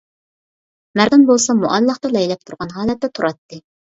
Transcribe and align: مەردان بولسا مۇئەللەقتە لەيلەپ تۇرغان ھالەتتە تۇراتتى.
مەردان 1.01 1.27
بولسا 1.27 1.55
مۇئەللەقتە 1.59 2.11
لەيلەپ 2.17 2.49
تۇرغان 2.51 2.75
ھالەتتە 2.79 3.11
تۇراتتى. 3.19 3.63